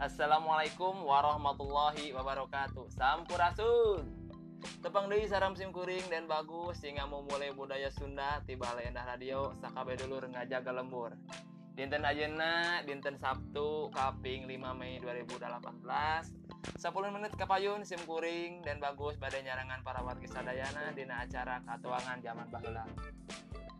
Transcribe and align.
Assalamualaikum 0.00 1.04
warahmatullahi 1.04 2.16
wabarakatuh. 2.16 2.88
Sampurasun. 2.88 4.08
Tepang 4.80 5.12
deui 5.12 5.28
saram 5.28 5.52
sim 5.52 5.68
kuring 5.76 6.08
dan 6.08 6.24
bagus 6.24 6.80
sehingga 6.80 7.04
memulai 7.04 7.52
budaya 7.52 7.92
Sunda 7.92 8.40
tiba 8.48 8.64
endah 8.80 9.04
radio 9.04 9.52
sakabe 9.60 10.00
dulu 10.00 10.24
ngajaga 10.24 10.72
lembur. 10.72 11.12
Dinten 11.76 12.00
ayeuna 12.00 12.80
dinten 12.88 13.20
Sabtu 13.20 13.92
kaping 13.92 14.48
5 14.48 14.72
Mei 14.80 14.96
2018 15.04 16.39
10 16.60 17.16
menit 17.16 17.32
kapayun 17.36 17.84
sim 17.84 18.00
kuring 18.04 18.60
dan 18.60 18.80
bagus 18.80 19.16
badai 19.16 19.42
nyarangan 19.44 19.80
para 19.80 20.02
wargi 20.04 20.28
sadayana 20.28 20.92
dina 20.92 21.24
acara 21.24 21.62
katuangan 21.64 22.20
zaman 22.20 22.48
baheula. 22.52 22.84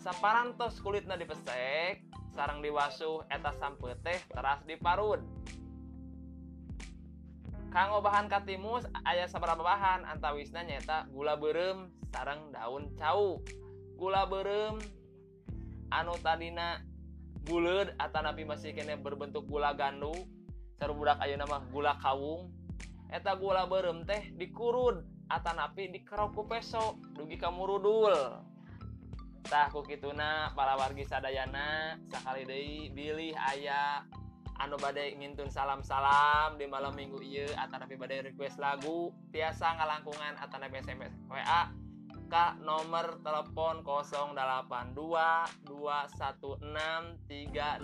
saparantos 0.00 0.80
kulitna 0.80 1.20
dipesek 1.20 2.00
sarang 2.32 2.64
diwasuh 2.64 3.28
eta 3.28 3.52
sampe 3.60 3.92
teh 4.00 4.16
teras 4.32 4.64
diparun 4.64 5.20
kanggo 7.70 8.02
bahan 8.02 8.26
katimus 8.26 8.82
ayah 9.06 9.30
seberapa 9.30 9.62
bahan 9.62 10.02
antawisna 10.02 10.66
nyata 10.66 11.06
gula 11.14 11.38
berem 11.38 11.86
sarang 12.10 12.50
daun 12.50 12.90
cau. 12.98 13.38
Gula 13.94 14.26
berem 14.26 14.82
anu 15.94 16.14
tadina 16.18 16.82
bulet 17.46 17.94
atau 17.96 18.20
nabi 18.26 18.42
masih 18.42 18.74
kene 18.74 18.98
berbentuk 18.98 19.46
gula 19.46 19.72
gandu 19.78 20.12
terbudak 20.82 21.22
ayo 21.22 21.38
nama 21.38 21.62
gula 21.70 21.94
kawung. 22.02 22.50
Eta 23.10 23.38
gula 23.38 23.66
berem 23.70 24.02
teh 24.02 24.34
dikurud 24.34 25.02
atau 25.30 25.54
napi 25.54 25.94
dikeroku 25.94 26.46
peso 26.50 26.98
dugi 27.14 27.38
kamu 27.38 27.62
rudul 27.62 28.14
tah 29.50 29.66
kukituna 29.66 30.54
para 30.54 30.78
wargi 30.78 31.02
sadayana 31.02 31.98
sakali 32.06 32.46
deui 32.46 32.86
bilih 32.94 33.34
ayah 33.50 34.06
anu 34.62 34.78
badai 34.78 35.18
ngintun 35.18 35.50
salam-salam 35.50 36.54
di 36.54 36.70
malam 36.70 36.94
minggu 36.94 37.18
iya 37.18 37.50
atau 37.58 37.82
nabi 37.82 37.98
badai 37.98 38.30
request 38.30 38.62
lagu 38.62 39.10
biasa 39.34 39.74
ngalangkungan 39.74 40.38
atau 40.38 40.62
nabi 40.62 40.78
SMS 40.86 41.10
WA 41.26 41.66
ke 42.30 42.46
nomor 42.62 43.18
telepon 43.26 43.82
082 43.82 44.38
216 45.66 47.26
382 47.26 47.82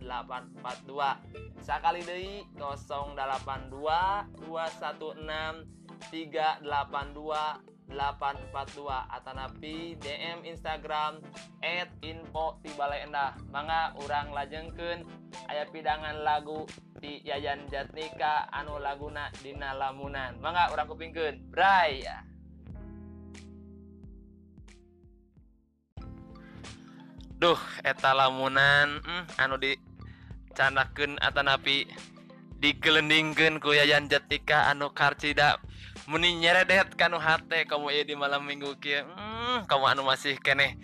842 0.00 1.60
sekali 1.60 2.00
deui 2.00 2.48
082 2.56 4.40
216 4.40 5.68
382 6.08 7.71
842 7.92 8.88
atau 8.88 9.32
napi 9.36 9.94
DM 10.00 10.42
Instagram 10.48 11.20
at 11.60 11.92
info 12.00 12.58
ti 12.64 12.72
Balai 12.74 13.04
Endah. 13.04 13.36
Mangga 13.52 13.92
urang 14.00 14.32
lajengkeun 14.32 15.04
aya 15.46 15.68
pidangan 15.68 16.24
lagu 16.24 16.64
di 16.98 17.20
Yayan 17.22 17.68
Jatnika 17.68 18.48
anu 18.50 18.80
laguna 18.80 19.28
Dina 19.42 19.76
Lamunan 19.76 20.40
mangga 20.40 20.72
urang 20.72 20.88
kupingkeun. 20.88 21.52
Bray 21.52 22.04
Duh 27.42 27.58
eta 27.82 28.14
lamunan 28.14 29.02
hmm, 29.02 29.24
anu 29.34 29.58
di 29.58 29.74
candakeun 30.54 31.18
Atanapi 31.18 31.90
dikelendingkeun 32.62 33.58
ku 33.58 33.74
Yayan 33.74 34.06
Jatnika 34.06 34.70
anu 34.70 34.94
karcida. 34.94 35.58
meni 36.12 36.36
nyeredet 36.36 36.92
kanu 36.92 37.16
hate 37.16 37.64
kamu 37.64 37.88
ya 37.88 38.04
di 38.04 38.12
malam 38.12 38.44
minggu 38.44 38.76
kia. 38.76 39.08
Hmm, 39.08 39.64
kamu 39.64 39.96
anu 39.96 40.02
masih 40.04 40.36
kene 40.36 40.76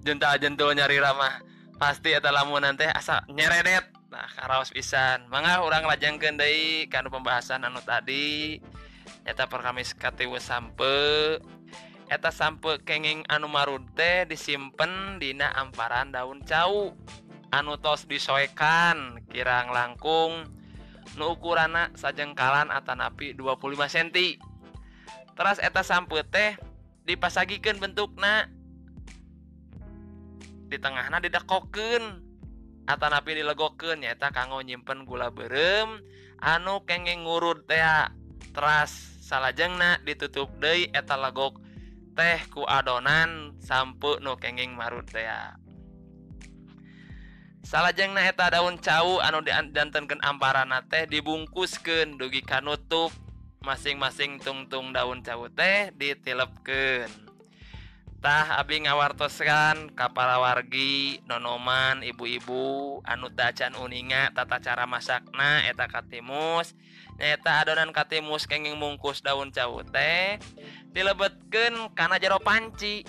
jenta 0.00 0.32
jentul 0.40 0.72
nyari 0.72 0.96
ramah. 0.96 1.44
Pasti 1.76 2.16
eta 2.16 2.32
lamun 2.32 2.64
nanti 2.64 2.88
asa 2.88 3.20
nyeredet. 3.28 3.84
Nah 4.08 4.24
karaos 4.32 4.72
pisan. 4.72 5.28
Mangga 5.28 5.60
orang 5.60 5.84
lajengkeun 5.84 6.40
deui 6.40 6.88
kanu 6.88 7.12
pembahasan 7.12 7.68
anu 7.68 7.84
tadi. 7.84 8.56
Eta 9.28 9.44
perkamis 9.44 9.92
katiwe 9.92 10.40
sampe. 10.40 11.36
Eta 12.08 12.32
sampe 12.32 12.80
kenging 12.80 13.28
anu 13.28 13.52
marud 13.52 13.84
teh 13.92 14.24
disimpen 14.24 15.20
dina 15.20 15.52
amparan 15.52 16.16
daun 16.16 16.40
cau. 16.48 16.96
Anu 17.52 17.76
tos 17.76 18.08
disoekan 18.08 19.20
kirang 19.28 19.68
langkung. 19.68 20.48
Nu 21.20 21.36
ukurana 21.36 21.92
sajengkalan 21.92 22.72
atanapi 22.72 23.36
25 23.36 23.84
cm 23.88 24.45
terus 25.36 25.60
eta 25.60 25.84
sampe 25.84 26.24
teh 26.26 26.56
dipasagikan 27.06 27.78
bentukna. 27.78 28.48
Di 30.66 30.82
tengahna 30.82 31.22
didakoken 31.22 32.26
atau 32.86 33.06
napi 33.10 33.38
dilegoken 33.38 34.02
nyata 34.02 34.30
kanggo 34.30 34.62
nyimpen 34.62 35.06
gula 35.06 35.30
berem 35.34 36.02
anu 36.38 36.86
kengeng 36.86 37.26
ngurut 37.26 37.66
teh 37.66 37.82
teras 38.54 38.94
salahjengna 39.26 39.98
ditutup 40.06 40.50
Dei 40.62 40.86
eta 40.94 41.18
legok 41.18 41.58
teh 42.14 42.38
ku 42.54 42.62
adonan 42.62 43.58
sampe 43.58 44.22
nu 44.22 44.38
kenging 44.38 44.78
marut 44.78 45.02
teh 45.10 45.26
salahjengna 47.66 48.22
eta 48.30 48.54
daun 48.54 48.78
cau 48.78 49.18
anu 49.18 49.42
didantenken 49.42 50.22
amparan 50.22 50.70
teh 50.86 51.10
dibungkusken 51.10 52.22
dugi 52.22 52.46
kanutup 52.46 53.10
masing-masing 53.66 54.38
tungtung 54.38 54.94
daun 54.94 55.26
cau 55.26 55.50
teh 55.50 55.90
ditilepkentah 55.98 57.10
Abi 58.62 58.86
ngawartoskan 58.86 59.90
kapal 59.98 60.38
wargi 60.38 61.18
nonoman 61.26 62.06
ibu-ibu 62.06 63.02
anu 63.02 63.26
dacan 63.34 63.74
uninga 63.74 64.30
tata 64.30 64.62
cara 64.62 64.86
masakna 64.86 65.66
eta 65.66 65.90
katimus 65.90 66.78
neta 67.18 67.66
adonan 67.66 67.90
katimus 67.90 68.46
kenging 68.46 68.78
mungkus 68.78 69.26
daun 69.26 69.50
cau 69.50 69.82
teh 69.82 70.38
dilebetken 70.94 71.90
karena 71.98 72.22
jero 72.22 72.38
panci. 72.38 73.02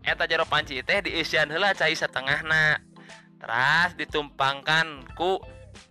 Eta 0.00 0.24
jero 0.24 0.48
panci 0.48 0.80
teh 0.80 1.04
diisian 1.04 1.52
hela 1.52 1.76
cair 1.76 1.92
setengah 1.92 2.40
na 2.48 2.80
terus 3.36 4.00
ditumpangkan 4.00 5.04
ku 5.14 5.38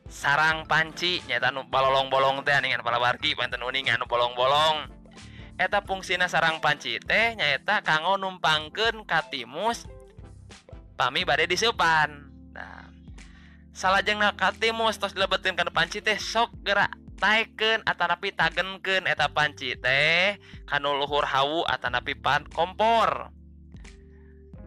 sarang 0.07 0.65
panci 0.65 1.19
nyata 1.27 1.51
nu 1.51 1.67
balolong-bolong 1.67 2.41
teh 2.47 2.55
aningan 2.55 2.81
palawargi 2.81 3.35
panten 3.35 3.63
uning 3.63 3.91
anu 3.91 4.07
bolong-bolong. 4.07 4.87
Eta 5.57 5.81
fungsina 5.83 6.29
sarang 6.29 6.61
panci 6.63 7.01
teh 7.01 7.35
nyata 7.35 7.81
kanggo 7.81 8.15
numpangkeun 8.15 9.03
katimus 9.03 9.89
pami 10.97 11.21
bade 11.21 11.45
disepan 11.45 12.09
nah 12.57 12.89
salajengna 13.69 14.33
ka 14.33 14.49
timus 14.57 14.97
tos 14.97 15.13
dilebetkeun 15.13 15.53
kana 15.53 15.69
panci 15.69 16.01
teh 16.01 16.17
sok 16.17 16.49
gerak 16.65 16.89
taeken 17.17 17.81
atanapi 17.83 18.31
tagenkeun 18.31 19.09
eta 19.09 19.29
panci 19.33 19.73
teh 19.77 20.37
kanu 20.69 20.93
luhur 20.97 21.25
hawu 21.25 21.65
atanapi 21.65 22.13
pan 22.13 22.45
kompor. 22.53 23.33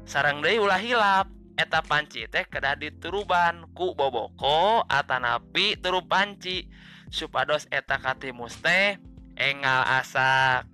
Sarang 0.04 0.42
deui 0.42 0.58
ulah 0.58 0.82
hilap. 0.82 1.39
eta 1.60 1.84
panci 1.84 2.24
teh 2.24 2.48
kedah 2.48 2.80
dituruban. 2.80 3.68
Ku 3.76 3.92
boboko 3.92 4.88
Atanapi 4.88 5.76
turu 5.76 6.00
panci. 6.08 6.64
Supados 7.12 7.68
eta 7.68 8.00
katimus 8.00 8.56
teh 8.64 8.96
engal 9.36 9.84
asak. 10.00 10.64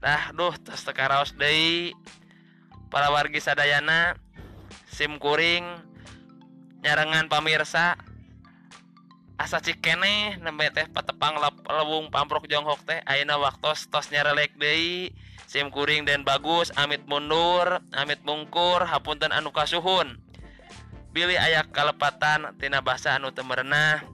Dah 0.00 0.32
duh 0.32 0.54
terus 0.56 0.86
tekaraos 0.86 1.36
deui. 1.36 1.92
Para 2.88 3.12
wargi 3.12 3.42
sadayana 3.42 4.16
sim 4.88 5.20
kuring 5.20 5.66
nyarengan 6.80 7.28
pamirsa. 7.28 8.00
Asa 9.38 9.62
cikene 9.62 10.40
nembe 10.40 10.66
teh 10.72 10.88
petepang 10.88 11.36
lewung 11.68 12.08
pamprok 12.08 12.48
jonghok 12.48 12.80
teh. 12.88 13.04
Ayeuna 13.04 13.36
waktos 13.36 13.92
tos 13.92 14.08
nyarelek 14.08 14.56
deui. 14.56 15.12
Sim 15.48 15.72
kuring 15.72 16.04
dan 16.04 16.28
bagus 16.28 16.68
amit 16.76 17.08
mundur 17.08 17.80
amit 17.96 18.20
mungkur 18.20 18.84
hapunten 18.84 19.32
anu 19.32 19.48
kasuhun. 19.48 20.20
Billy 21.08 21.40
ayak 21.40 21.72
kalepatan 21.72 22.52
tina 22.60 22.84
bahasa 22.84 23.16
anu 23.16 23.32
temerenah 23.32 24.04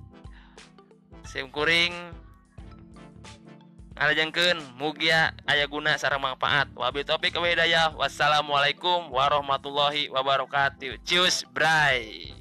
sim 1.27 1.51
kuring 1.51 1.91
ngalajengkeun 3.95 4.59
mugia 4.79 5.35
aya 5.47 5.67
guna 5.67 5.99
sareng 5.99 6.23
manfaat. 6.23 6.71
Wabi 6.79 7.03
topik 7.03 7.35
hidayah 7.35 7.95
wassalamualaikum 7.99 9.11
warahmatullahi 9.11 10.11
wabarakatuh. 10.15 11.03
Cius 11.03 11.43
bray 11.51 12.34